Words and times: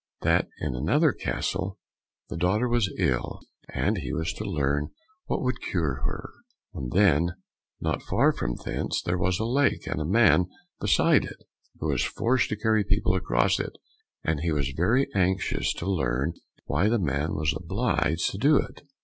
—that 0.23 0.47
in 0.61 0.73
another 0.73 1.11
castle 1.13 1.77
the 2.27 2.35
daughter 2.35 2.67
was 2.67 2.91
ill, 2.97 3.39
and 3.71 3.99
he 3.99 4.11
was 4.11 4.33
to 4.33 4.43
learn 4.43 4.87
what 5.27 5.43
would 5.43 5.61
cure 5.61 6.01
her?—and 6.03 6.91
then 6.91 7.29
not 7.79 8.01
far 8.01 8.31
from 8.31 8.55
thence 8.65 8.99
there 9.03 9.19
was 9.19 9.37
a 9.39 9.45
lake 9.45 9.85
and 9.85 10.01
a 10.01 10.03
man 10.03 10.47
beside 10.79 11.23
it, 11.23 11.43
who 11.79 11.85
was 11.89 12.01
forced 12.03 12.49
to 12.49 12.57
carry 12.57 12.83
people 12.83 13.13
across 13.13 13.59
it, 13.59 13.73
and 14.23 14.39
he 14.39 14.51
was 14.51 14.73
very 14.75 15.07
anxious 15.13 15.71
to 15.71 15.85
learn 15.87 16.33
why 16.65 16.89
the 16.89 16.97
man 16.97 17.35
was 17.35 17.53
obliged 17.55 18.31
to 18.31 18.39
do 18.39 18.55
it. 18.57 18.81